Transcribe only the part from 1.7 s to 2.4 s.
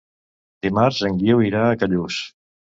Callús.